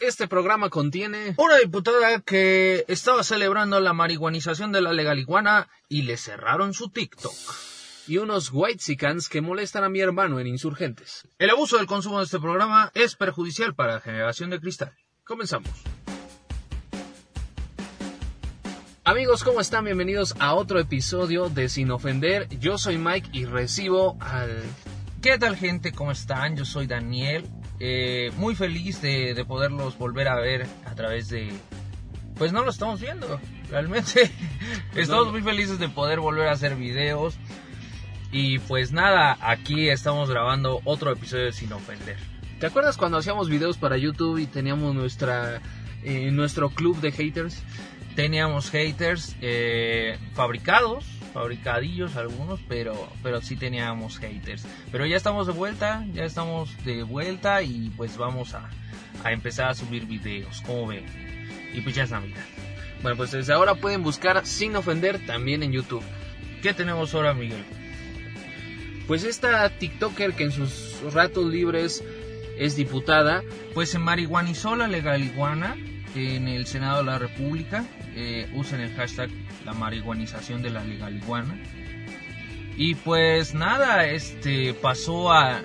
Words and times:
Este 0.00 0.28
programa 0.28 0.68
contiene 0.68 1.34
Una 1.38 1.56
diputada 1.56 2.20
que 2.20 2.84
estaba 2.88 3.22
celebrando 3.22 3.80
la 3.80 3.92
marihuanización 3.92 4.72
de 4.72 4.82
la 4.82 4.92
legaliguana 4.92 5.68
y 5.88 6.02
le 6.02 6.16
cerraron 6.16 6.74
su 6.74 6.90
TikTok. 6.90 7.32
y 8.08 8.18
unos 8.18 8.50
whitesicans 8.52 9.28
que 9.28 9.40
molestan 9.40 9.82
a 9.84 9.88
mi 9.88 10.00
hermano 10.00 10.38
en 10.38 10.46
Insurgentes. 10.46 11.26
El 11.38 11.50
abuso 11.50 11.76
del 11.76 11.86
consumo 11.86 12.18
de 12.18 12.24
este 12.24 12.38
programa 12.38 12.92
es 12.94 13.16
perjudicial 13.16 13.74
para 13.74 13.94
la 13.94 14.00
generación 14.00 14.50
de 14.50 14.60
cristal. 14.60 14.92
Comenzamos. 15.24 15.70
Amigos, 19.02 19.42
¿cómo 19.42 19.60
están? 19.60 19.84
Bienvenidos 19.84 20.34
a 20.38 20.54
otro 20.54 20.78
episodio 20.78 21.48
de 21.48 21.68
Sin 21.68 21.90
Ofender. 21.90 22.48
Yo 22.60 22.78
soy 22.78 22.98
Mike 22.98 23.30
y 23.32 23.44
recibo 23.44 24.16
al... 24.20 24.62
¿Qué 25.22 25.38
tal 25.38 25.56
gente? 25.56 25.92
¿Cómo 25.92 26.12
están? 26.12 26.56
Yo 26.56 26.64
soy 26.64 26.86
Daniel. 26.86 27.44
Eh, 27.78 28.32
muy 28.36 28.54
feliz 28.54 29.02
de, 29.02 29.34
de 29.34 29.44
poderlos 29.44 29.98
volver 29.98 30.28
a 30.28 30.36
ver 30.36 30.66
a 30.84 30.94
través 30.94 31.28
de... 31.28 31.52
Pues 32.36 32.52
no 32.52 32.62
lo 32.62 32.70
estamos 32.70 33.00
viendo, 33.00 33.40
realmente. 33.70 34.30
Estamos 34.94 35.32
muy 35.32 35.40
felices 35.40 35.78
de 35.78 35.88
poder 35.88 36.20
volver 36.20 36.48
a 36.48 36.52
hacer 36.52 36.76
videos. 36.76 37.38
Y 38.30 38.58
pues 38.58 38.92
nada, 38.92 39.38
aquí 39.40 39.88
estamos 39.88 40.28
grabando 40.28 40.80
otro 40.84 41.12
episodio 41.12 41.46
de 41.46 41.52
Sin 41.52 41.72
Ofender. 41.72 42.18
¿Te 42.60 42.66
acuerdas 42.66 42.96
cuando 42.96 43.18
hacíamos 43.18 43.48
videos 43.48 43.76
para 43.76 43.96
YouTube 43.96 44.38
y 44.38 44.46
teníamos 44.46 44.94
nuestra 44.94 45.60
eh, 46.02 46.30
nuestro 46.30 46.70
club 46.70 47.00
de 47.00 47.12
haters? 47.12 47.62
Teníamos 48.14 48.70
haters 48.70 49.36
eh, 49.40 50.18
fabricados, 50.34 51.04
fabricadillos 51.36 52.16
algunos, 52.16 52.60
pero, 52.66 52.94
pero 53.22 53.42
sí 53.42 53.56
teníamos 53.56 54.18
haters. 54.18 54.66
Pero 54.90 55.04
ya 55.04 55.18
estamos 55.18 55.46
de 55.46 55.52
vuelta, 55.52 56.02
ya 56.14 56.24
estamos 56.24 56.70
de 56.82 57.02
vuelta 57.02 57.60
y 57.60 57.92
pues 57.94 58.16
vamos 58.16 58.54
a, 58.54 58.70
a 59.22 59.32
empezar 59.32 59.68
a 59.68 59.74
subir 59.74 60.06
videos, 60.06 60.62
como 60.62 60.86
ven. 60.86 61.04
Y 61.74 61.82
pues 61.82 61.94
ya 61.94 62.04
es 62.04 62.10
Navidad. 62.10 62.42
Bueno, 63.02 63.18
pues 63.18 63.32
desde 63.32 63.52
ahora 63.52 63.74
pueden 63.74 64.02
buscar 64.02 64.46
Sin 64.46 64.76
Ofender 64.76 65.26
también 65.26 65.62
en 65.62 65.72
YouTube. 65.72 66.02
¿Qué 66.62 66.72
tenemos 66.72 67.14
ahora, 67.14 67.34
Miguel? 67.34 67.62
Pues 69.06 69.22
esta 69.22 69.68
TikToker 69.68 70.32
que 70.32 70.44
en 70.44 70.52
sus 70.52 71.02
ratos 71.12 71.44
libres 71.52 72.02
es 72.56 72.76
diputada, 72.76 73.42
Pues 73.74 73.90
se 73.90 73.98
marihuanizó 73.98 74.74
la 74.74 74.86
legaliguana 74.86 75.76
en 76.14 76.48
el 76.48 76.66
Senado 76.66 76.98
de 76.98 77.04
la 77.04 77.18
República. 77.18 77.84
Eh, 78.14 78.48
usen 78.54 78.80
el 78.80 78.94
hashtag 78.94 79.30
la 79.64 79.74
marihuanización 79.74 80.62
de 80.62 80.70
la 80.70 80.84
legaliguana. 80.84 81.58
Y 82.76 82.94
pues 82.94 83.54
nada, 83.54 84.06
este 84.06 84.74
pasó 84.74 85.32
a, 85.32 85.62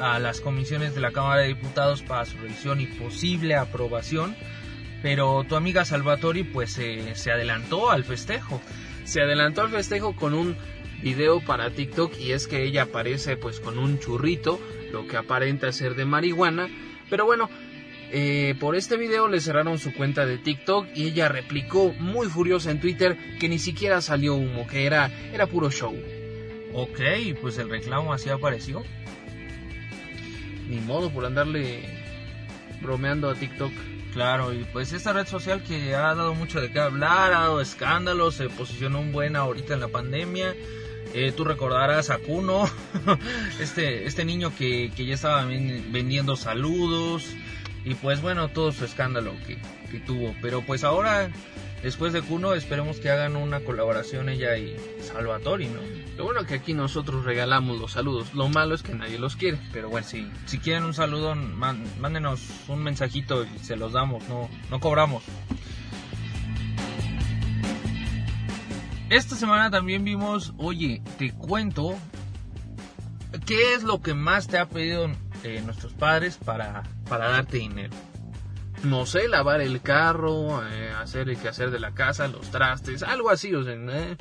a 0.00 0.18
las 0.18 0.40
comisiones 0.40 0.94
de 0.94 1.00
la 1.00 1.12
Cámara 1.12 1.42
de 1.42 1.48
Diputados 1.48 2.02
para 2.02 2.24
su 2.24 2.38
revisión 2.38 2.80
y 2.80 2.86
posible 2.86 3.54
aprobación. 3.54 4.34
Pero 5.02 5.44
tu 5.48 5.56
amiga 5.56 5.84
Salvatori 5.84 6.44
pues 6.44 6.78
eh, 6.78 7.12
se 7.14 7.32
adelantó 7.32 7.90
al 7.90 8.04
festejo. 8.04 8.60
se 9.04 9.20
adelantó 9.20 9.62
al 9.62 9.70
festejo 9.70 10.14
con 10.14 10.34
un 10.34 10.56
video 11.02 11.40
para 11.40 11.70
TikTok 11.70 12.16
y 12.18 12.32
es 12.32 12.46
que 12.46 12.64
ella 12.64 12.82
aparece 12.82 13.36
pues 13.36 13.60
con 13.60 13.78
un 13.78 13.98
churrito, 13.98 14.60
lo 14.92 15.06
que 15.06 15.16
aparenta 15.16 15.72
ser 15.72 15.96
de 15.96 16.04
marihuana, 16.04 16.68
pero 17.10 17.26
bueno, 17.26 17.50
eh, 18.12 18.54
por 18.60 18.76
este 18.76 18.96
video 18.96 19.26
le 19.28 19.40
cerraron 19.40 19.78
su 19.78 19.92
cuenta 19.94 20.26
de 20.26 20.38
TikTok 20.38 20.86
y 20.94 21.06
ella 21.08 21.28
replicó 21.28 21.92
muy 21.98 22.28
furiosa 22.28 22.70
en 22.70 22.80
Twitter 22.80 23.16
que 23.40 23.48
ni 23.48 23.58
siquiera 23.58 24.00
salió 24.02 24.34
humo, 24.34 24.66
que 24.66 24.84
era, 24.86 25.10
era 25.32 25.46
puro 25.46 25.70
show. 25.70 25.94
Ok, 26.74 27.00
pues 27.40 27.58
el 27.58 27.68
reclamo 27.70 28.12
así 28.12 28.28
apareció. 28.30 28.82
Ni 30.68 30.78
modo 30.80 31.10
por 31.10 31.24
andarle 31.26 31.80
bromeando 32.80 33.28
a 33.30 33.34
TikTok. 33.34 33.72
Claro, 34.12 34.52
y 34.52 34.64
pues 34.72 34.92
esta 34.92 35.14
red 35.14 35.26
social 35.26 35.62
que 35.62 35.94
ha 35.94 36.14
dado 36.14 36.34
mucho 36.34 36.60
de 36.60 36.70
qué 36.70 36.80
hablar, 36.80 37.32
ha 37.32 37.40
dado 37.40 37.60
escándalos, 37.62 38.34
se 38.34 38.50
posicionó 38.50 39.00
un 39.00 39.10
buen 39.12 39.36
ahorita 39.36 39.72
en 39.74 39.80
la 39.80 39.88
pandemia. 39.88 40.54
Eh, 41.14 41.32
tú 41.34 41.44
recordarás 41.44 42.10
a 42.10 42.18
Kuno, 42.18 42.64
este, 43.60 44.06
este 44.06 44.24
niño 44.24 44.52
que, 44.56 44.90
que 44.96 45.04
ya 45.06 45.14
estaba 45.14 45.44
ven- 45.44 45.86
vendiendo 45.92 46.36
saludos 46.36 47.26
y 47.84 47.94
pues 47.94 48.20
bueno, 48.22 48.48
todo 48.48 48.72
su 48.72 48.84
escándalo 48.84 49.32
que, 49.46 49.58
que 49.90 49.98
tuvo. 50.00 50.34
Pero 50.40 50.62
pues 50.62 50.84
ahora, 50.84 51.30
después 51.82 52.12
de 52.12 52.22
Kuno, 52.22 52.54
esperemos 52.54 52.98
que 52.98 53.10
hagan 53.10 53.36
una 53.36 53.60
colaboración 53.60 54.28
ella 54.28 54.56
y 54.56 54.76
Salvatori, 55.00 55.66
¿no? 55.68 55.80
Lo 56.16 56.24
bueno 56.24 56.44
que 56.44 56.54
aquí 56.54 56.74
nosotros 56.74 57.24
regalamos 57.24 57.78
los 57.80 57.92
saludos, 57.92 58.34
lo 58.34 58.48
malo 58.48 58.74
es 58.74 58.82
que 58.82 58.94
nadie 58.94 59.18
los 59.18 59.34
quiere, 59.36 59.58
pero 59.72 59.88
bueno, 59.88 60.06
Sí, 60.06 60.28
si 60.46 60.58
quieren 60.58 60.84
un 60.84 60.94
saludo, 60.94 61.34
man- 61.34 61.84
mándenos 62.00 62.42
un 62.68 62.82
mensajito 62.82 63.44
y 63.44 63.58
se 63.60 63.76
los 63.76 63.92
damos, 63.92 64.22
no, 64.28 64.48
no 64.70 64.78
cobramos. 64.80 65.22
Esta 69.08 69.36
semana 69.36 69.70
también 69.70 70.04
vimos, 70.04 70.54
oye, 70.56 71.02
te 71.18 71.32
cuento, 71.32 71.94
¿qué 73.44 73.74
es 73.74 73.82
lo 73.82 74.00
que 74.00 74.14
más 74.14 74.46
te 74.46 74.58
ha 74.58 74.68
pedido 74.68 75.10
eh, 75.44 75.60
nuestros 75.64 75.92
padres 75.92 76.38
para, 76.38 76.82
para 77.12 77.28
darte 77.28 77.58
dinero? 77.58 77.94
no 78.84 79.04
sé, 79.04 79.28
lavar 79.28 79.60
el 79.60 79.82
carro, 79.82 80.66
eh, 80.66 80.90
hacer 80.90 81.28
el 81.28 81.36
quehacer 81.36 81.70
de 81.70 81.78
la 81.78 81.92
casa, 81.92 82.26
los 82.26 82.50
trastes, 82.50 83.02
algo 83.02 83.28
así, 83.28 83.54
o 83.54 83.62
sea, 83.62 83.74
eh, 83.74 84.16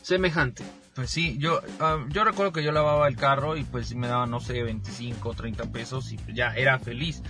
semejante. 0.00 0.62
Pues 0.94 1.10
sí, 1.10 1.36
yo, 1.38 1.60
ah, 1.80 2.06
yo 2.08 2.22
recuerdo 2.22 2.52
que 2.52 2.62
yo 2.62 2.70
lavaba 2.70 3.08
el 3.08 3.16
carro 3.16 3.56
y 3.56 3.64
pues 3.64 3.96
me 3.96 4.06
daban, 4.06 4.30
no 4.30 4.38
sé, 4.38 4.62
25 4.62 5.28
o 5.28 5.34
30 5.34 5.72
pesos 5.72 6.12
y 6.12 6.18
ya 6.32 6.54
era 6.54 6.78
feliz. 6.78 7.20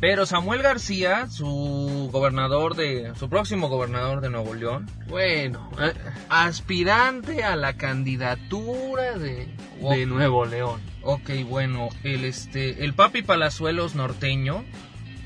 Pero 0.00 0.24
Samuel 0.24 0.62
García, 0.62 1.28
su 1.28 2.08
gobernador 2.10 2.74
de, 2.74 3.12
su 3.18 3.28
próximo 3.28 3.68
gobernador 3.68 4.22
de 4.22 4.30
Nuevo 4.30 4.54
León, 4.54 4.86
Bueno, 5.08 5.70
eh, 5.78 5.92
aspirante 6.30 7.44
a 7.44 7.54
la 7.54 7.74
candidatura 7.74 9.18
de, 9.18 9.46
de 9.78 10.06
Nuevo 10.06 10.46
León. 10.46 10.80
ok, 11.02 11.30
bueno, 11.46 11.90
el 12.02 12.24
este, 12.24 12.82
el 12.82 12.94
papi 12.94 13.20
Palazuelos 13.20 13.94
norteño, 13.94 14.64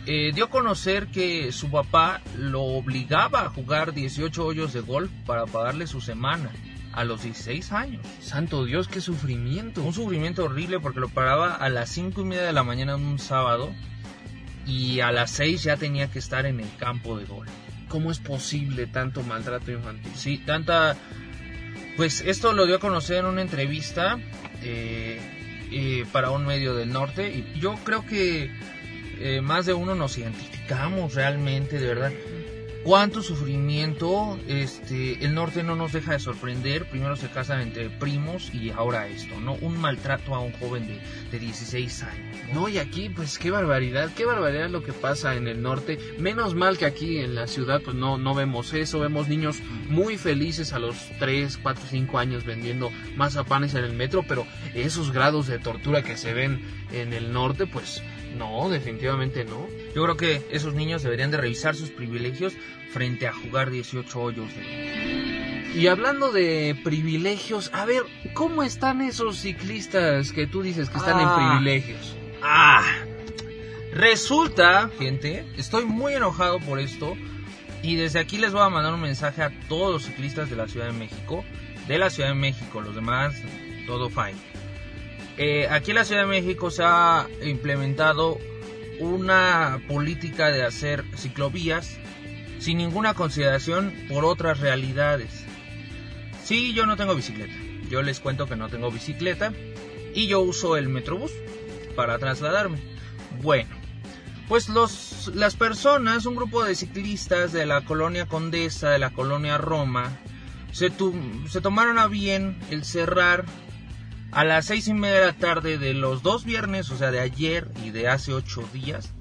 eh, 0.07 0.33
dio 0.35 0.47
a 0.47 0.51
conocer 0.51 1.06
que 1.06 1.53
su 1.53 1.71
papá 1.71 2.21
lo 2.37 2.62
obligaba 2.62 3.43
a 3.43 3.51
jugar 3.51 3.95
18 3.95 4.45
hoyos 4.45 4.73
de 4.73 4.81
golf 4.81 5.11
para 5.25 5.47
pagarle 5.47 5.87
su 5.87 6.01
semana 6.01 6.51
a 6.93 7.05
los 7.05 7.23
16 7.23 7.71
años. 7.73 8.05
Santo 8.21 8.65
Dios, 8.65 8.89
qué 8.89 9.01
sufrimiento. 9.01 9.83
Un 9.83 9.95
sufrimiento 9.95 10.45
horrible 10.45 10.81
porque 10.81 11.01
lo 11.01 11.09
paraba 11.09 11.55
a 11.55 11.69
las 11.69 11.91
cinco 11.91 12.23
y 12.23 12.25
media 12.25 12.43
de 12.43 12.53
la 12.53 12.65
mañana 12.65 12.95
en 12.95 13.05
un 13.05 13.19
sábado 13.21 13.71
y 14.66 15.00
a 15.00 15.12
las 15.12 15.30
6 15.32 15.62
ya 15.62 15.76
tenía 15.76 16.10
que 16.10 16.19
estar 16.19 16.47
en 16.47 16.60
el 16.60 16.69
campo 16.78 17.19
de 17.19 17.25
golf. 17.25 17.50
¿Cómo 17.88 18.10
es 18.10 18.19
posible 18.19 18.86
tanto 18.86 19.22
maltrato 19.22 19.70
infantil? 19.70 20.12
Sí, 20.14 20.38
tanta... 20.38 20.97
Pues 21.97 22.22
esto 22.22 22.52
lo 22.52 22.66
dio 22.66 22.76
a 22.76 22.80
conocer 22.80 23.19
en 23.19 23.26
una 23.26 23.42
entrevista 23.42 24.19
eh, 24.62 25.20
eh, 25.70 26.04
para 26.10 26.30
un 26.30 26.44
medio 26.44 26.75
del 26.75 26.91
norte 26.91 27.28
y 27.28 27.60
yo 27.60 27.76
creo 27.84 28.04
que 28.04 28.50
eh, 29.20 29.41
más 29.41 29.66
de 29.66 29.75
uno 29.75 29.94
nos 29.94 30.19
identificamos 30.19 31.14
realmente, 31.14 31.78
de 31.78 31.86
verdad. 31.86 32.12
Cuánto 32.84 33.22
sufrimiento, 33.22 34.39
este, 34.47 35.25
el 35.25 35.34
norte 35.34 35.62
no 35.62 35.75
nos 35.75 35.93
deja 35.93 36.12
de 36.12 36.21
sorprender. 36.21 36.84
Primero 36.84 37.17
se 37.17 37.31
casan 37.31 37.62
entre 37.62 37.89
primos 37.89 38.53
y 38.53 38.71
ahora 38.71 39.09
esto, 39.09 39.41
¿no? 39.41 39.55
Un 39.55 39.78
maltrato 39.81 40.34
a 40.34 40.41
un 40.41 40.53
joven 40.53 40.87
de, 40.87 41.00
de 41.31 41.39
16 41.39 42.03
años. 42.03 42.37
¿no? 42.53 42.69
Y 42.69 42.77
aquí, 42.77 43.09
pues 43.09 43.39
qué 43.39 43.50
barbaridad, 43.50 44.11
qué 44.15 44.27
barbaridad 44.27 44.69
lo 44.69 44.83
que 44.83 44.93
pasa 44.93 45.34
en 45.34 45.49
el 45.49 45.62
norte. 45.62 45.99
Menos 46.19 46.55
mal 46.55 46.77
que 46.77 46.84
aquí 46.84 47.19
en 47.19 47.34
la 47.34 47.47
ciudad, 47.47 47.81
pues 47.83 47.97
no, 47.97 48.19
no 48.19 48.34
vemos 48.34 48.75
eso. 48.75 49.00
Vemos 49.00 49.28
niños 49.28 49.61
muy 49.89 50.19
felices 50.19 50.73
a 50.75 50.78
los 50.78 50.97
3, 51.19 51.59
4, 51.62 51.84
5 51.91 52.19
años 52.19 52.44
vendiendo 52.44 52.91
mazapanes 53.17 53.75
en 53.75 53.84
el 53.84 53.94
metro, 53.94 54.25
pero 54.28 54.47
esos 54.75 55.11
grados 55.11 55.47
de 55.47 55.59
tortura 55.59 56.03
que 56.03 56.17
se 56.17 56.34
ven 56.34 56.61
en 56.93 57.12
el 57.15 57.33
norte, 57.33 57.67
pues 57.67 58.03
no, 58.37 58.69
definitivamente 58.69 59.44
no. 59.44 59.67
Yo 59.94 60.03
creo 60.05 60.17
que 60.17 60.43
esos 60.50 60.75
niños 60.75 61.03
deberían 61.03 61.31
de 61.31 61.37
revisar 61.38 61.75
sus 61.75 61.91
privilegios 61.91 62.55
frente 62.93 63.26
a 63.26 63.32
jugar 63.32 63.70
18 63.70 64.20
hoyos 64.20 64.49
de... 64.55 65.73
Y 65.75 65.88
hablando 65.88 66.31
de 66.31 66.76
privilegios, 66.85 67.70
a 67.73 67.85
ver, 67.85 68.03
¿cómo 68.32 68.62
están 68.62 69.00
esos 69.03 69.38
ciclistas 69.38 70.31
que 70.32 70.47
tú 70.47 70.62
dices 70.62 70.88
que 70.88 70.99
están 70.99 71.17
Ah. 71.19 71.23
en 71.58 71.61
privilegios? 71.61 72.17
¡Ah! 72.43 72.85
Resulta, 73.93 74.91
gente, 74.99 75.44
estoy 75.56 75.85
muy 75.85 76.14
enojado 76.14 76.58
por 76.61 76.79
esto 76.79 77.17
y 77.82 77.97
desde 77.97 78.19
aquí 78.19 78.38
les 78.38 78.53
voy 78.53 78.62
a 78.62 78.69
mandar 78.69 78.94
un 78.94 79.00
mensaje 79.00 79.43
a 79.43 79.50
todos 79.69 79.93
los 79.93 80.03
ciclistas 80.05 80.50
de 80.50 80.56
la 80.56 80.67
Ciudad 80.69 80.87
de 80.87 80.93
México. 80.93 81.44
De 81.88 81.99
la 81.99 82.11
Ciudad 82.11 82.31
de 82.31 82.35
México, 82.35 82.81
los 82.81 82.94
demás, 82.94 83.35
todo 83.87 84.08
fine. 84.11 84.35
Eh, 85.36 85.66
aquí 85.70 85.90
en 85.90 85.96
la 85.96 86.04
Ciudad 86.04 86.22
de 86.22 86.28
México 86.28 86.70
se 86.70 86.82
ha 86.84 87.26
implementado 87.42 88.38
una 89.00 89.81
política 89.88 90.50
de 90.50 90.62
hacer 90.62 91.04
ciclovías 91.16 91.98
sin 92.60 92.78
ninguna 92.78 93.14
consideración 93.14 93.92
por 94.08 94.25
otras 94.25 94.60
realidades. 94.60 95.44
Sí, 96.44 96.72
yo 96.75 96.86
no 96.86 96.96
tengo 96.96 97.14
bicicleta. 97.14 97.52
Yo 97.90 98.02
les 98.02 98.20
cuento 98.20 98.46
que 98.46 98.56
no 98.56 98.69
tengo 98.69 98.90
bicicleta 98.90 99.52
y 100.14 100.28
yo 100.28 100.40
uso 100.40 100.76
el 100.76 100.88
Metrobús 100.88 101.32
para 101.96 102.19
trasladarme. 102.19 102.78
Bueno, 103.42 103.70
Pues 104.48 104.69
los, 104.69 105.32
las 105.34 105.56
personas, 105.56 106.26
un 106.26 106.36
grupo 106.36 106.62
de 106.64 106.75
ciclistas 106.75 107.52
de 107.52 107.64
la 107.64 107.81
colonia 107.84 108.26
Condesa, 108.26 108.90
de 108.90 108.98
la 108.98 109.10
colonia 109.10 109.56
Roma, 109.56 110.19
se, 110.70 110.92
se 111.48 111.60
tomaron 111.62 111.98
a 111.98 112.08
bien 112.08 112.58
el 112.70 112.84
cerrar 112.84 113.46
a 114.34 114.44
las 114.44 114.66
seis 114.66 114.88
y 114.88 114.94
media 114.94 115.20
de 115.20 115.26
la 115.26 115.32
tarde 115.32 115.78
de 115.78 115.94
los 115.94 116.22
dos 116.22 116.44
viernes, 116.44 116.90
o 116.90 116.96
sea, 116.96 117.12
de 117.12 117.20
ayer 117.20 117.70
y 117.84 117.90
de 117.90 118.08
hace 118.08 118.34
ocho 118.34 118.69
días, 118.72 119.12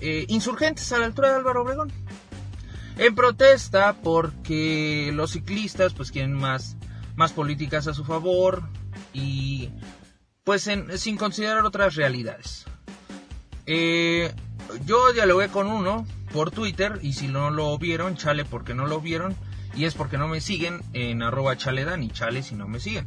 eh, 0.00 0.24
insurgentes 0.28 0.90
a 0.92 0.98
la 0.98 1.06
altura 1.06 1.28
de 1.28 1.36
Álvaro 1.36 1.62
Obregón. 1.62 1.92
En 2.96 3.14
protesta 3.14 3.94
porque 4.02 5.10
los 5.14 5.32
ciclistas 5.32 5.92
pues 5.92 6.10
quieren 6.10 6.32
más, 6.32 6.76
más 7.16 7.32
políticas 7.32 7.86
a 7.86 7.94
su 7.94 8.04
favor 8.04 8.62
y 9.12 9.70
pues 10.42 10.68
sin 10.96 11.16
considerar 11.16 11.64
otras 11.64 11.94
realidades. 11.94 12.64
Eh, 13.66 14.32
yo 14.86 15.12
dialogué 15.12 15.48
con 15.48 15.66
uno 15.66 16.06
por 16.32 16.50
Twitter 16.50 16.98
y 17.02 17.12
si 17.12 17.28
no 17.28 17.50
lo 17.50 17.76
vieron, 17.78 18.16
chale 18.16 18.44
porque 18.44 18.74
no 18.74 18.86
lo 18.86 19.00
vieron 19.00 19.36
y 19.74 19.84
es 19.84 19.94
porque 19.94 20.18
no 20.18 20.28
me 20.28 20.40
siguen 20.40 20.80
en 20.94 21.22
arroba 21.22 21.56
chaledan 21.56 22.02
y 22.02 22.10
chale 22.10 22.42
si 22.42 22.54
no 22.54 22.66
me 22.66 22.80
siguen. 22.80 23.06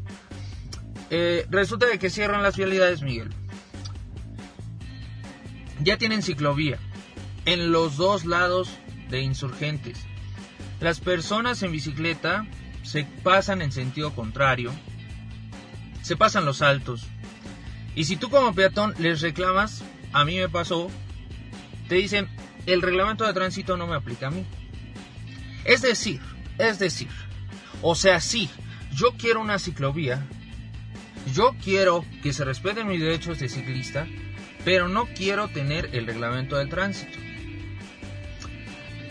Eh, 1.10 1.46
resulta 1.50 1.86
de 1.88 2.00
que 2.00 2.10
cierran 2.10 2.44
las 2.44 2.58
vialidades, 2.58 3.02
Miguel. 3.02 3.30
Ya 5.82 5.98
tienen 5.98 6.24
ciclovía 6.24 6.80
en 7.46 7.72
los 7.72 7.98
dos 7.98 8.26
lados 8.26 8.70
de 9.10 9.22
insurgentes. 9.22 10.00
Las 10.80 11.00
personas 11.00 11.62
en 11.64 11.72
bicicleta 11.72 12.46
se 12.84 13.06
pasan 13.24 13.62
en 13.62 13.72
sentido 13.72 14.14
contrario, 14.14 14.72
se 16.02 16.16
pasan 16.16 16.46
los 16.46 16.62
altos. 16.62 17.08
Y 17.96 18.06
si 18.06 18.18
tú 18.18 18.30
como 18.30 18.54
peatón 18.54 18.94
les 19.00 19.22
reclamas, 19.22 19.84
a 20.12 20.26
mí 20.26 20.38
me 20.38 20.50
pasó, 20.50 20.90
te 21.88 21.96
dicen, 21.96 22.28
el 22.66 22.82
reglamento 22.82 23.26
de 23.26 23.34
tránsito 23.34 23.78
no 23.78 23.88
me 23.88 23.96
aplica 23.96 24.28
a 24.28 24.32
mí. 24.32 24.46
Es 25.66 25.82
decir, 25.82 26.22
es 26.58 26.80
decir, 26.80 27.10
o 27.82 27.96
sea, 27.96 28.20
sí, 28.20 28.50
yo 28.94 29.14
quiero 29.18 29.42
una 29.42 29.60
ciclovía, 29.60 30.26
yo 31.32 31.56
quiero 31.64 32.04
que 32.22 32.34
se 32.34 32.46
respeten 32.46 32.88
mis 32.88 33.00
derechos 33.00 33.40
de 33.40 33.50
ciclista, 33.50 34.08
pero 34.66 34.88
no 34.88 35.08
quiero 35.08 35.48
tener 35.48 35.90
el 35.94 36.06
reglamento 36.06 36.58
del 36.58 36.70
tránsito. 36.70 37.18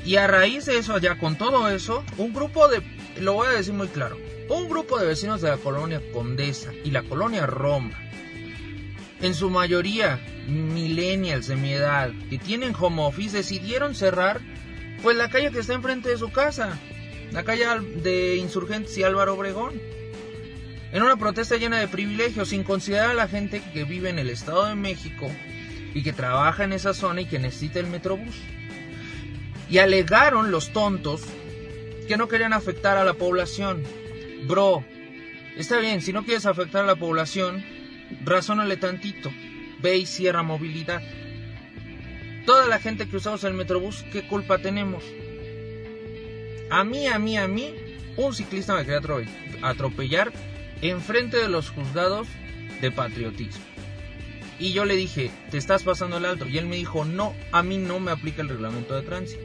Y 0.05 0.17
a 0.17 0.27
raíz 0.27 0.67
de 0.67 0.79
eso, 0.79 0.99
ya 0.99 1.19
con 1.19 1.37
todo 1.37 1.69
eso, 1.69 2.05
un 2.19 2.33
grupo 2.33 2.69
de, 2.69 2.83
lo 3.21 3.35
voy 3.35 3.49
a 3.49 3.53
decir 3.53 3.73
muy 3.73 3.89
claro, 3.89 4.19
un 4.49 4.69
grupo 4.69 4.99
de 4.99 5.07
vecinos 5.07 5.41
de 5.41 5.49
la 5.49 5.57
colonia 5.57 6.03
Condesa 6.13 6.73
y 6.85 6.91
la 6.91 7.03
colonia 7.03 7.47
Roma, 7.47 7.93
en 9.21 9.35
su 9.35 9.49
mayoría 9.51 10.21
millennials 10.49 11.47
de 11.47 11.57
mi 11.57 11.73
edad, 11.73 12.11
que 12.29 12.39
tienen 12.39 12.75
home 12.79 13.03
office, 13.03 13.37
decidieron 13.37 13.95
cerrar 13.95 14.41
pues 15.03 15.17
la 15.17 15.31
calle 15.31 15.51
que 15.51 15.61
está 15.61 15.75
enfrente 15.75 16.09
de 16.09 16.19
su 16.19 16.31
casa, 16.33 16.79
la 17.33 17.45
calle 17.45 17.65
de 18.03 18.37
Insurgentes 18.37 18.97
y 18.99 19.03
Álvaro 19.05 19.35
Obregón. 19.35 19.81
En 20.93 21.03
una 21.03 21.17
protesta 21.17 21.57
llena 21.57 21.79
de 21.79 21.89
privilegios, 21.89 22.51
sin 22.51 22.65
considerar 22.65 23.11
a 23.11 23.15
la 23.15 23.27
gente 23.27 23.63
que 23.73 23.85
vive 23.85 24.11
en 24.11 24.19
el 24.19 24.29
Estado 24.29 24.67
de 24.67 24.75
México 24.75 25.31
y 25.95 26.03
que 26.03 26.13
trabaja 26.13 26.65
en 26.65 26.75
esa 26.75 26.93
zona 26.93 27.23
y 27.23 27.27
que 27.27 27.39
necesita 27.39 27.81
el 27.81 27.87
Metrobús. 27.87 28.37
Y 29.71 29.79
alegaron 29.79 30.51
los 30.51 30.75
tontos 30.75 31.23
que 32.07 32.19
no 32.19 32.29
querían 32.29 32.53
afectar 32.53 32.99
a 32.99 33.05
la 33.05 33.15
población. 33.15 33.83
Bro, 34.47 34.85
está 35.57 35.79
bien, 35.79 36.03
si 36.03 36.13
no 36.13 36.25
quieres 36.25 36.45
afectar 36.45 36.85
a 36.85 36.89
la 36.89 36.97
población, 36.97 37.65
razónale 38.23 38.77
tantito. 38.77 39.33
Ve 39.81 39.97
y 39.97 40.05
cierra 40.05 40.43
movilidad. 40.43 41.01
Toda 42.45 42.67
la 42.67 42.79
gente 42.79 43.09
que 43.09 43.17
usamos 43.17 43.43
el 43.45 43.55
Metrobús, 43.55 44.05
¿qué 44.13 44.29
culpa 44.29 44.59
tenemos? 44.59 45.03
A 46.71 46.85
mí, 46.85 47.07
a 47.07 47.19
mí, 47.19 47.39
a 47.39 47.49
mí, 47.49 47.75
un 48.19 48.35
ciclista 48.35 48.75
me 48.75 48.85
quería 48.85 49.01
atropellar 49.63 50.33
enfrente 50.83 51.39
de 51.39 51.49
los 51.49 51.71
juzgados 51.71 52.29
de 52.81 52.91
patriotismo. 52.91 53.65
Y 54.59 54.73
yo 54.73 54.85
le 54.85 54.95
dije, 54.95 55.31
te 55.51 55.59
estás 55.59 55.83
pasando 55.83 56.19
el 56.19 56.25
alto. 56.25 56.47
Y 56.47 56.59
él 56.59 56.67
me 56.67 56.77
dijo, 56.77 57.05
no, 57.05 57.35
a 57.51 57.63
mí 57.63 57.79
no 57.79 57.99
me 57.99 58.11
aplica 58.11 58.43
el 58.43 58.49
reglamento 58.49 58.95
de 58.95 59.03
tránsito. 59.03 59.43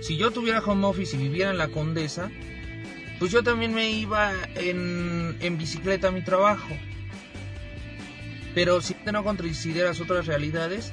Si 0.00 0.16
yo 0.16 0.30
tuviera 0.30 0.60
home 0.60 0.86
office 0.86 1.16
y 1.16 1.18
viviera 1.18 1.50
en 1.50 1.58
la 1.58 1.68
Condesa, 1.68 2.30
pues 3.18 3.32
yo 3.32 3.42
también 3.42 3.74
me 3.74 3.90
iba 3.90 4.32
en, 4.54 5.58
bicicleta 5.58 6.08
a 6.08 6.12
mi 6.12 6.22
trabajo. 6.22 6.68
Pero 8.54 8.80
si 8.80 8.96
no 9.12 9.24
consideras 9.24 10.00
otras 10.00 10.26
realidades, 10.26 10.92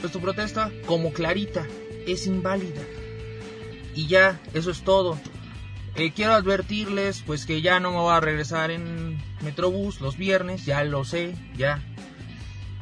pues 0.00 0.12
tu 0.12 0.20
protesta, 0.20 0.70
como 0.86 1.12
clarita, 1.12 1.66
es 2.06 2.26
inválida. 2.26 2.82
Y 3.94 4.06
ya, 4.06 4.40
eso 4.54 4.70
es 4.70 4.82
todo. 4.82 5.18
Eh, 5.96 6.12
quiero 6.12 6.34
advertirles 6.34 7.22
pues 7.24 7.46
que 7.46 7.62
ya 7.62 7.78
no 7.78 7.92
me 7.92 7.98
voy 7.98 8.12
a 8.12 8.20
regresar 8.20 8.70
en 8.72 9.18
Metrobús 9.42 10.00
los 10.00 10.16
viernes, 10.16 10.64
ya 10.64 10.82
lo 10.84 11.04
sé, 11.04 11.36
ya. 11.56 11.82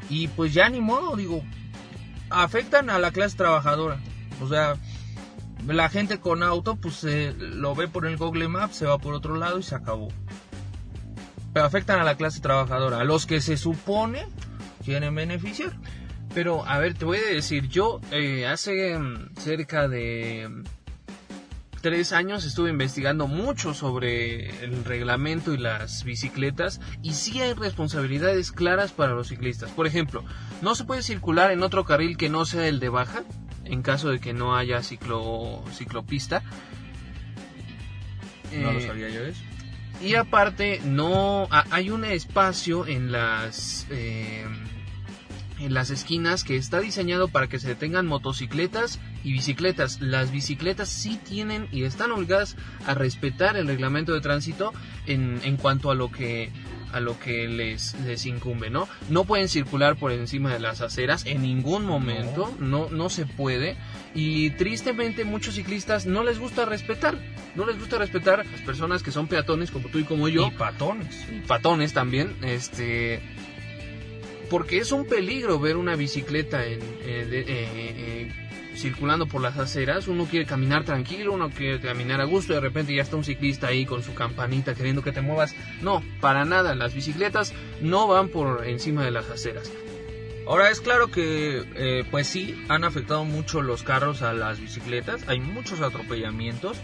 Y 0.09 0.27
pues 0.29 0.53
ya 0.53 0.69
ni 0.69 0.81
modo, 0.81 1.15
digo, 1.15 1.43
afectan 2.29 2.89
a 2.89 2.97
la 2.97 3.11
clase 3.11 3.37
trabajadora. 3.37 3.99
O 4.41 4.47
sea, 4.47 4.77
la 5.67 5.89
gente 5.89 6.19
con 6.19 6.41
auto 6.41 6.75
pues 6.75 7.03
lo 7.03 7.75
ve 7.75 7.87
por 7.87 8.07
el 8.07 8.17
Google 8.17 8.47
Maps, 8.47 8.77
se 8.77 8.85
va 8.85 8.97
por 8.97 9.13
otro 9.13 9.35
lado 9.37 9.59
y 9.59 9.63
se 9.63 9.75
acabó. 9.75 10.09
Pero 11.53 11.65
afectan 11.65 11.99
a 11.99 12.03
la 12.03 12.17
clase 12.17 12.41
trabajadora, 12.41 12.99
a 12.99 13.03
los 13.03 13.27
que 13.27 13.41
se 13.41 13.57
supone 13.57 14.25
quieren 14.83 15.13
beneficiar. 15.13 15.73
Pero 16.33 16.65
a 16.65 16.79
ver, 16.79 16.95
te 16.95 17.05
voy 17.05 17.17
a 17.17 17.33
decir, 17.33 17.67
yo 17.69 18.01
eh, 18.11 18.47
hace 18.47 18.97
mm, 18.97 19.35
cerca 19.35 19.87
de 19.87 20.49
tres 21.83 22.13
años 22.13 22.45
estuve 22.45 22.69
investigando 22.69 23.27
mucho 23.27 23.73
sobre 23.73 24.63
el 24.63 24.85
reglamento 24.85 25.53
y 25.53 25.57
las 25.57 26.05
bicicletas 26.05 26.79
y 27.01 27.11
sí 27.11 27.41
hay 27.41 27.53
responsabilidades 27.53 28.53
claras 28.53 28.93
para 28.93 29.13
los 29.13 29.27
ciclistas. 29.27 29.69
Por 29.69 29.85
ejemplo, 29.85 30.23
no 30.61 30.75
se 30.75 30.85
puede 30.85 31.01
circular 31.01 31.51
en 31.51 31.61
otro 31.61 31.83
carril 31.83 32.15
que 32.15 32.29
no 32.29 32.45
sea 32.45 32.69
el 32.69 32.79
de 32.79 32.87
baja 32.87 33.23
en 33.65 33.81
caso 33.81 34.09
de 34.09 34.19
que 34.19 34.31
no 34.31 34.55
haya 34.55 34.81
ciclo, 34.81 35.61
ciclopista. 35.73 36.41
No 38.53 38.71
lo 38.71 38.79
eh, 38.79 38.87
sabía 38.87 39.09
yo 39.09 39.25
eso. 39.25 39.41
Y 40.01 40.15
aparte, 40.15 40.79
no 40.85 41.49
hay 41.51 41.89
un 41.89 42.05
espacio 42.05 42.87
en 42.87 43.11
las 43.11 43.87
eh, 43.89 44.45
en 45.59 45.73
las 45.73 45.89
esquinas 45.89 46.45
que 46.45 46.55
está 46.55 46.79
diseñado 46.79 47.27
para 47.27 47.47
que 47.47 47.59
se 47.59 47.67
detengan 47.67 48.07
motocicletas 48.07 49.01
y 49.23 49.33
bicicletas. 49.33 50.01
Las 50.01 50.31
bicicletas 50.31 50.89
sí 50.89 51.19
tienen 51.23 51.67
y 51.71 51.83
están 51.83 52.11
obligadas 52.11 52.55
a 52.85 52.93
respetar 52.93 53.57
el 53.57 53.67
reglamento 53.67 54.13
de 54.13 54.21
tránsito 54.21 54.73
en, 55.05 55.39
en 55.43 55.57
cuanto 55.57 55.91
a 55.91 55.95
lo 55.95 56.11
que 56.11 56.51
a 56.93 56.99
lo 56.99 57.19
que 57.19 57.47
les, 57.47 57.95
les 58.05 58.25
incumbe, 58.27 58.69
¿no? 58.69 58.87
No 59.09 59.25
pueden 59.25 59.49
circular 59.49 59.95
por 59.95 60.11
encima 60.11 60.53
de 60.53 60.59
las 60.59 60.81
aceras 60.81 61.25
en 61.25 61.41
ningún 61.41 61.85
momento, 61.85 62.55
no, 62.59 62.87
no 62.89 63.09
se 63.09 63.25
puede. 63.25 63.75
Y 64.13 64.51
tristemente 64.51 65.25
muchos 65.25 65.55
ciclistas 65.55 66.05
no 66.05 66.23
les 66.23 66.37
gusta 66.37 66.65
respetar, 66.65 67.17
no 67.55 67.65
les 67.65 67.79
gusta 67.79 67.97
respetar 67.97 68.41
a 68.41 68.43
las 68.43 68.61
personas 68.61 69.01
que 69.01 69.11
son 69.11 69.27
peatones 69.27 69.71
como 69.71 69.89
tú 69.89 69.97
y 69.97 70.03
como 70.03 70.29
yo. 70.29 70.47
Y 70.47 70.51
patones. 70.51 71.25
patones 71.47 71.93
también, 71.93 72.35
este 72.43 73.21
porque 74.49 74.77
es 74.77 74.91
un 74.91 75.05
peligro 75.05 75.59
ver 75.59 75.77
una 75.77 75.95
bicicleta 75.95 76.63
en, 76.63 76.79
eh, 76.79 77.27
eh, 77.31 77.45
eh, 77.47 78.42
circulando 78.75 79.27
por 79.27 79.41
las 79.41 79.57
aceras. 79.57 80.07
Uno 80.07 80.25
quiere 80.25 80.45
caminar 80.45 80.83
tranquilo, 80.83 81.33
uno 81.33 81.49
quiere 81.49 81.79
caminar 81.79 82.21
a 82.21 82.25
gusto 82.25 82.53
de 82.53 82.59
repente 82.59 82.93
ya 82.95 83.01
está 83.01 83.15
un 83.15 83.23
ciclista 83.23 83.67
ahí 83.67 83.85
con 83.85 84.03
su 84.03 84.13
campanita 84.13 84.75
queriendo 84.75 85.03
que 85.03 85.11
te 85.11 85.21
muevas. 85.21 85.55
No, 85.81 86.03
para 86.21 86.45
nada, 86.45 86.75
las 86.75 86.93
bicicletas 86.93 87.53
no 87.81 88.07
van 88.07 88.29
por 88.29 88.67
encima 88.67 89.03
de 89.05 89.11
las 89.11 89.29
aceras. 89.29 89.71
Ahora 90.45 90.69
es 90.69 90.81
claro 90.81 91.09
que, 91.09 92.05
pues 92.11 92.27
sí, 92.27 92.61
han 92.67 92.83
afectado 92.83 93.23
mucho 93.23 93.61
los 93.61 93.83
carros 93.83 94.21
a 94.21 94.33
las 94.33 94.59
bicicletas, 94.59 95.29
hay 95.29 95.39
muchos 95.39 95.79
atropellamientos, 95.79 96.77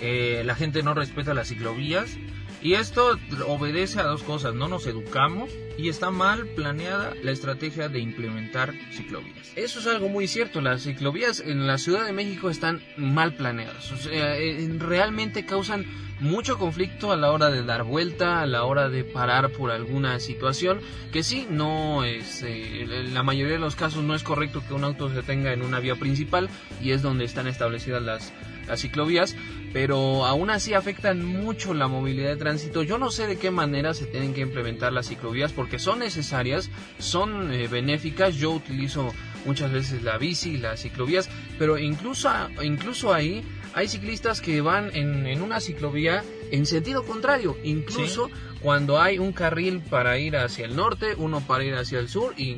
la 0.00 0.54
gente 0.56 0.82
no 0.82 0.94
respeta 0.94 1.32
las 1.32 1.48
ciclovías, 1.48 2.16
y 2.62 2.74
esto 2.74 3.18
obedece 3.46 4.00
a 4.00 4.04
dos 4.04 4.22
cosas, 4.22 4.54
no 4.54 4.68
nos 4.68 4.86
educamos 4.86 5.50
y 5.76 5.88
está 5.88 6.10
mal 6.10 6.46
planeada 6.48 7.14
la 7.22 7.30
estrategia 7.30 7.88
de 7.88 8.00
implementar 8.00 8.74
ciclovías. 8.92 9.52
Eso 9.56 9.80
es 9.80 9.86
algo 9.86 10.08
muy 10.08 10.26
cierto, 10.26 10.60
las 10.60 10.82
ciclovías 10.82 11.40
en 11.40 11.66
la 11.66 11.78
Ciudad 11.78 12.04
de 12.04 12.12
México 12.12 12.50
están 12.50 12.82
mal 12.96 13.34
planeadas, 13.34 13.92
o 13.92 13.96
sea, 13.96 14.36
eh, 14.36 14.68
realmente 14.78 15.46
causan 15.46 15.86
mucho 16.20 16.58
conflicto 16.58 17.12
a 17.12 17.16
la 17.16 17.30
hora 17.30 17.48
de 17.48 17.62
dar 17.62 17.84
vuelta, 17.84 18.42
a 18.42 18.46
la 18.46 18.64
hora 18.64 18.88
de 18.88 19.04
parar 19.04 19.50
por 19.50 19.70
alguna 19.70 20.18
situación, 20.18 20.80
que 21.12 21.22
sí, 21.22 21.46
no 21.48 22.04
es, 22.04 22.42
eh, 22.42 22.86
la 23.12 23.22
mayoría 23.22 23.54
de 23.54 23.60
los 23.60 23.76
casos 23.76 24.02
no 24.02 24.14
es 24.14 24.22
correcto 24.24 24.62
que 24.66 24.74
un 24.74 24.84
auto 24.84 25.08
se 25.08 25.16
detenga 25.16 25.52
en 25.52 25.62
una 25.62 25.80
vía 25.80 25.94
principal 25.94 26.48
y 26.82 26.90
es 26.90 27.02
donde 27.02 27.24
están 27.24 27.46
establecidas 27.46 28.02
las 28.02 28.32
ciclovías, 28.76 29.36
pero 29.72 30.24
aún 30.24 30.50
así 30.50 30.74
afectan 30.74 31.24
mucho 31.24 31.74
la 31.74 31.88
movilidad 31.88 32.30
de 32.30 32.36
tránsito. 32.36 32.82
Yo 32.82 32.98
no 32.98 33.10
sé 33.10 33.26
de 33.26 33.38
qué 33.38 33.50
manera 33.50 33.94
se 33.94 34.06
tienen 34.06 34.34
que 34.34 34.40
implementar 34.40 34.92
las 34.92 35.08
ciclovías 35.08 35.52
porque 35.52 35.78
son 35.78 35.98
necesarias, 36.00 36.70
son 36.98 37.52
eh, 37.52 37.68
benéficas. 37.68 38.36
Yo 38.36 38.50
utilizo 38.52 39.12
muchas 39.44 39.72
veces 39.72 40.02
la 40.02 40.18
bici, 40.18 40.56
las 40.56 40.80
ciclovías, 40.82 41.28
pero 41.58 41.78
incluso, 41.78 42.30
incluso 42.62 43.12
ahí 43.12 43.44
hay 43.74 43.88
ciclistas 43.88 44.40
que 44.40 44.60
van 44.60 44.90
en, 44.94 45.26
en 45.26 45.42
una 45.42 45.60
ciclovía 45.60 46.24
en 46.50 46.66
sentido 46.66 47.04
contrario, 47.04 47.56
incluso 47.62 48.30
cuando 48.60 49.00
hay 49.00 49.18
un 49.18 49.32
carril 49.32 49.80
para 49.80 50.18
ir 50.18 50.36
hacia 50.36 50.64
el 50.64 50.74
norte, 50.74 51.14
uno 51.16 51.40
para 51.40 51.64
ir 51.64 51.74
hacia 51.74 51.98
el 51.98 52.08
sur 52.08 52.34
y 52.36 52.56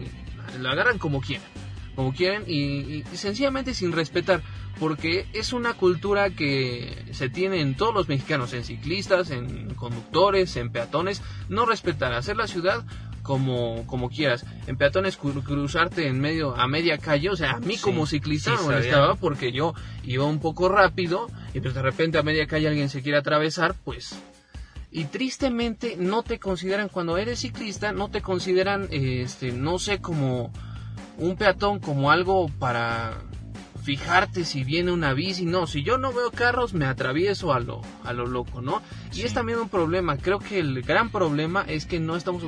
la 0.60 0.72
agarran 0.72 0.98
como 0.98 1.20
quieran, 1.20 1.46
como 1.94 2.14
quieren 2.14 2.44
y, 2.46 3.02
y 3.12 3.16
sencillamente 3.16 3.74
sin 3.74 3.92
respetar 3.92 4.42
porque 4.80 5.26
es 5.34 5.52
una 5.52 5.74
cultura 5.74 6.30
que 6.30 7.04
se 7.12 7.28
tiene 7.28 7.60
en 7.60 7.74
todos 7.74 7.94
los 7.94 8.08
mexicanos, 8.08 8.54
en 8.54 8.64
ciclistas, 8.64 9.30
en 9.30 9.74
conductores, 9.74 10.56
en 10.56 10.72
peatones, 10.72 11.22
no 11.50 11.66
respetar, 11.66 12.14
hacer 12.14 12.38
la 12.38 12.46
ciudad 12.46 12.82
como, 13.22 13.86
como 13.86 14.08
quieras. 14.08 14.46
En 14.66 14.78
peatones 14.78 15.18
cruzarte 15.18 16.06
en 16.06 16.18
medio, 16.18 16.56
a 16.56 16.66
media 16.66 16.96
calle, 16.96 17.28
o 17.28 17.36
sea, 17.36 17.52
a 17.52 17.60
mí 17.60 17.76
como 17.76 18.06
ciclista 18.06 18.52
no 18.52 18.62
me 18.62 18.62
molestaba 18.64 19.16
porque 19.16 19.52
yo 19.52 19.74
iba 20.02 20.24
un 20.24 20.40
poco 20.40 20.70
rápido 20.70 21.28
y 21.52 21.60
pues 21.60 21.74
de 21.74 21.82
repente 21.82 22.16
a 22.16 22.22
media 22.22 22.46
calle 22.46 22.68
alguien 22.68 22.88
se 22.88 23.02
quiere 23.02 23.18
atravesar, 23.18 23.74
pues... 23.84 24.18
Y 24.92 25.04
tristemente 25.04 25.96
no 25.96 26.24
te 26.24 26.40
consideran, 26.40 26.88
cuando 26.88 27.16
eres 27.16 27.40
ciclista, 27.40 27.92
no 27.92 28.08
te 28.08 28.22
consideran, 28.22 28.88
este, 28.90 29.52
no 29.52 29.78
sé, 29.78 30.00
como 30.00 30.52
un 31.16 31.36
peatón, 31.36 31.78
como 31.78 32.10
algo 32.10 32.48
para 32.58 33.22
fijarte 33.80 34.44
si 34.44 34.64
viene 34.64 34.92
una 34.92 35.14
bici, 35.14 35.44
no, 35.44 35.66
si 35.66 35.82
yo 35.82 35.98
no 35.98 36.12
veo 36.12 36.30
carros 36.30 36.74
me 36.74 36.86
atravieso 36.86 37.52
a 37.52 37.60
lo, 37.60 37.80
a 38.04 38.12
lo 38.12 38.26
loco, 38.26 38.60
¿no? 38.60 38.82
Y 39.12 39.22
es 39.22 39.34
también 39.34 39.58
un 39.58 39.68
problema, 39.68 40.16
creo 40.16 40.38
que 40.38 40.58
el 40.58 40.82
gran 40.82 41.10
problema 41.10 41.64
es 41.66 41.86
que 41.86 42.00
no 42.00 42.16
estamos, 42.16 42.42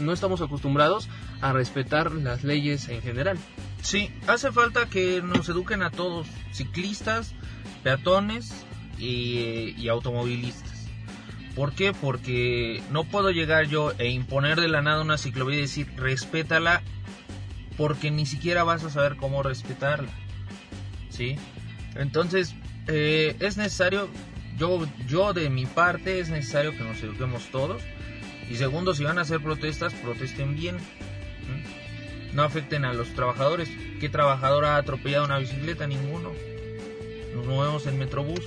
no 0.00 0.12
estamos 0.12 0.40
acostumbrados 0.40 1.08
a 1.40 1.52
respetar 1.52 2.12
las 2.12 2.44
leyes 2.44 2.88
en 2.88 3.02
general. 3.02 3.38
Sí, 3.82 4.10
hace 4.26 4.52
falta 4.52 4.86
que 4.86 5.22
nos 5.22 5.48
eduquen 5.48 5.82
a 5.82 5.90
todos, 5.90 6.26
ciclistas, 6.52 7.34
peatones 7.82 8.64
y, 8.98 9.74
y 9.76 9.88
automovilistas. 9.88 10.86
¿Por 11.54 11.72
qué? 11.72 11.92
Porque 11.94 12.82
no 12.90 13.04
puedo 13.04 13.30
llegar 13.30 13.66
yo 13.66 13.92
e 13.98 14.10
imponer 14.10 14.60
de 14.60 14.68
la 14.68 14.82
nada 14.82 15.00
una 15.00 15.16
ciclovía 15.16 15.58
y 15.58 15.62
decir 15.62 15.90
respétala 15.96 16.82
porque 17.76 18.10
ni 18.10 18.26
siquiera 18.26 18.64
vas 18.64 18.84
a 18.84 18.90
saber 18.90 19.16
cómo 19.16 19.42
respetarla. 19.42 20.10
¿Sí? 21.16 21.36
Entonces, 21.94 22.54
eh, 22.88 23.34
es 23.40 23.56
necesario, 23.56 24.08
yo, 24.58 24.86
yo 25.08 25.32
de 25.32 25.50
mi 25.50 25.66
parte, 25.66 26.20
es 26.20 26.28
necesario 26.28 26.72
que 26.72 26.84
nos 26.84 27.02
eduquemos 27.02 27.46
todos. 27.50 27.82
Y 28.50 28.56
segundo, 28.56 28.94
si 28.94 29.04
van 29.04 29.18
a 29.18 29.22
hacer 29.22 29.40
protestas, 29.40 29.92
protesten 29.94 30.54
bien. 30.54 30.76
No 32.32 32.42
afecten 32.42 32.84
a 32.84 32.92
los 32.92 33.08
trabajadores. 33.14 33.70
¿Qué 33.98 34.08
trabajador 34.08 34.66
ha 34.66 34.76
atropellado 34.76 35.24
una 35.24 35.38
bicicleta? 35.38 35.86
Ninguno. 35.86 36.32
Nos 37.34 37.46
movemos 37.46 37.86
en 37.86 37.98
Metrobús. 37.98 38.42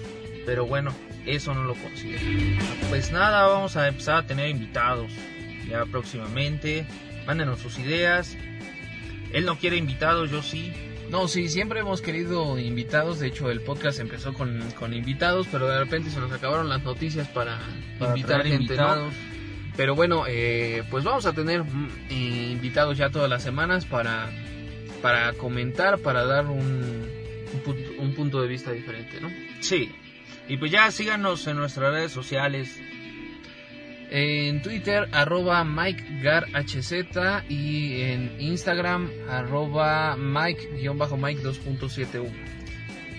Pero 0.45 0.65
bueno, 0.65 0.93
eso 1.25 1.53
no 1.53 1.63
lo 1.63 1.75
considero. 1.75 2.23
Pues 2.89 3.11
nada, 3.11 3.47
vamos 3.47 3.75
a 3.75 3.87
empezar 3.87 4.17
a 4.17 4.25
tener 4.25 4.49
invitados 4.49 5.11
ya 5.67 5.85
próximamente. 5.85 6.85
Mándenos 7.25 7.59
sus 7.59 7.77
ideas. 7.77 8.37
Él 9.33 9.45
no 9.45 9.57
quiere 9.57 9.75
invitados, 9.75 10.31
yo 10.31 10.41
sí. 10.41 10.73
No, 11.09 11.27
sí, 11.27 11.49
siempre 11.49 11.79
hemos 11.79 12.01
querido 12.01 12.59
invitados. 12.59 13.19
De 13.19 13.27
hecho, 13.27 13.49
el 13.49 13.61
podcast 13.61 13.99
empezó 13.99 14.33
con, 14.33 14.61
con 14.77 14.93
invitados, 14.93 15.47
pero 15.51 15.67
de 15.67 15.79
repente 15.79 16.09
se 16.11 16.19
nos 16.19 16.31
acabaron 16.31 16.69
las 16.69 16.83
noticias 16.83 17.27
para, 17.29 17.59
invitar 17.99 18.43
gente, 18.43 18.63
invitados. 18.63 19.13
Pero 19.75 19.95
bueno, 19.95 20.25
eh, 20.27 20.83
pues 20.91 21.03
vamos 21.03 21.25
a 21.25 21.33
tener 21.33 21.63
mm, 21.63 21.89
eh, 22.09 22.49
invitados 22.51 22.97
ya 22.97 23.09
todas 23.09 23.29
las 23.29 23.41
semanas 23.41 23.85
para, 23.85 24.29
para 25.01 25.33
comentar, 25.33 25.99
para 25.99 26.25
dar 26.25 26.45
un, 26.47 27.07
un, 27.97 28.13
punto 28.13 28.41
de 28.41 28.47
vista 28.47 28.71
diferente, 28.71 29.19
¿no? 29.19 29.31
Sí. 29.61 29.91
Y 30.47 30.57
pues 30.57 30.71
ya 30.71 30.91
síganos 30.91 31.47
en 31.47 31.57
nuestras 31.57 31.91
redes 31.91 32.11
sociales, 32.11 32.79
en 34.09 34.61
Twitter 34.61 35.07
arroba 35.11 35.63
MikeGarHZ 35.63 36.93
y 37.49 38.01
en 38.01 38.35
Instagram 38.39 39.09
arroba 39.29 40.15
Mike-Mike 40.17 41.43
2.71. 41.43 42.31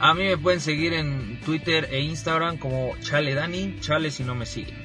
A 0.00 0.14
mí 0.14 0.24
me 0.24 0.38
pueden 0.38 0.60
seguir 0.60 0.94
en 0.94 1.40
Twitter 1.42 1.88
e 1.90 2.00
Instagram 2.00 2.56
como 2.56 2.96
Chale 3.00 3.34
Dani, 3.34 3.76
Chale 3.80 4.10
si 4.10 4.24
no 4.24 4.34
me 4.34 4.46
siguen. 4.46 4.82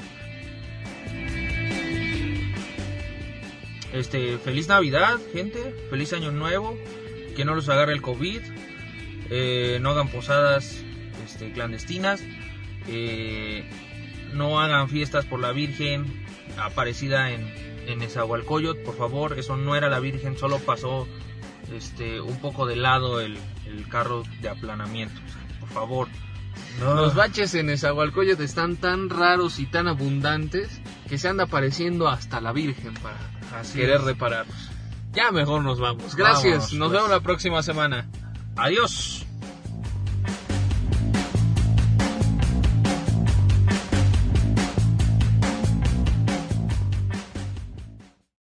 Este, 3.94 4.38
feliz 4.38 4.68
Navidad, 4.68 5.18
gente, 5.32 5.74
feliz 5.90 6.12
Año 6.12 6.32
Nuevo, 6.32 6.78
que 7.36 7.46
no 7.46 7.56
los 7.56 7.70
agarre 7.70 7.94
el 7.94 8.02
COVID, 8.02 8.42
eh, 9.30 9.80
no 9.82 9.92
hagan 9.92 10.10
posadas 10.10 10.84
este, 11.26 11.52
clandestinas. 11.54 12.22
Eh, 12.90 13.64
no 14.36 14.60
hagan 14.60 14.90
fiestas 14.90 15.26
por 15.26 15.40
la 15.40 15.52
Virgen 15.52 16.26
aparecida 16.58 17.32
en, 17.32 17.52
en 17.88 18.02
Esahualcoyot, 18.02 18.84
por 18.84 18.98
favor, 18.98 19.38
eso 19.40 19.58
no 19.58 19.76
era 19.76 19.90
la 19.90 20.00
Virgen, 20.00 20.38
solo 20.38 20.60
pasó 20.60 21.08
este 21.74 22.22
un 22.22 22.38
poco 22.40 22.66
de 22.66 22.76
lado 22.76 23.20
el, 23.20 23.38
carro 23.90 24.24
de 24.42 24.50
aplanamiento, 24.50 25.20
por 25.60 25.70
favor. 25.70 26.08
Los 26.80 27.16
baches 27.16 27.54
en 27.56 27.70
Esahualcoyot 27.70 28.40
están 28.40 28.78
tan 28.78 29.10
raros 29.10 29.60
y 29.60 29.66
tan 29.66 29.88
abundantes 29.88 30.82
que 31.10 31.18
se 31.18 31.28
anda 31.28 31.46
apareciendo 31.46 32.08
hasta 32.08 32.42
la 32.42 32.52
Virgen 32.52 32.94
para 32.96 33.18
querer 33.74 34.02
repararlos. 34.02 34.70
Ya 35.14 35.32
mejor 35.32 35.64
nos 35.64 35.80
vamos. 35.80 36.16
Gracias, 36.16 36.74
nos 36.74 36.92
vemos 36.92 37.08
pues. 37.08 37.18
la 37.18 37.24
próxima 37.24 37.64
semana. 37.64 38.08
Adiós. 38.58 39.25